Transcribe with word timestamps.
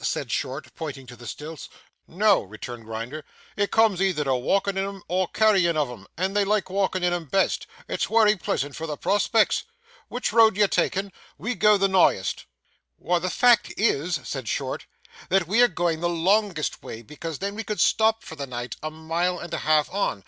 said 0.03 0.31
Short, 0.31 0.73
pointing 0.73 1.05
to 1.05 1.15
the 1.15 1.27
stilts. 1.27 1.69
'No,' 2.07 2.41
returned 2.41 2.85
Grinder. 2.85 3.23
'It 3.55 3.69
comes 3.69 4.01
either 4.01 4.23
to 4.23 4.33
walkin' 4.33 4.75
in 4.75 4.83
'em 4.83 5.03
or 5.07 5.27
carryin' 5.27 5.77
of 5.77 5.91
'em, 5.91 6.07
and 6.17 6.35
they 6.35 6.43
like 6.43 6.71
walkin' 6.71 7.03
in 7.03 7.13
'em 7.13 7.25
best. 7.25 7.67
It's 7.87 8.09
wery 8.09 8.35
pleasant 8.35 8.75
for 8.75 8.87
the 8.87 8.97
prospects. 8.97 9.63
Which 10.07 10.33
road 10.33 10.57
are 10.57 10.61
you 10.61 10.67
takin'? 10.67 11.13
We 11.37 11.53
go 11.53 11.77
the 11.77 11.87
nighest.' 11.87 12.45
'Why, 12.97 13.19
the 13.19 13.29
fact 13.29 13.75
is,' 13.77 14.19
said 14.23 14.47
Short, 14.47 14.87
'that 15.29 15.47
we 15.47 15.61
are 15.61 15.67
going 15.67 15.99
the 15.99 16.09
longest 16.09 16.81
way, 16.81 17.03
because 17.03 17.37
then 17.37 17.53
we 17.53 17.63
could 17.63 17.79
stop 17.79 18.23
for 18.23 18.35
the 18.35 18.47
night, 18.47 18.77
a 18.81 18.89
mile 18.89 19.37
and 19.37 19.53
a 19.53 19.59
half 19.59 19.87
on. 19.93 20.19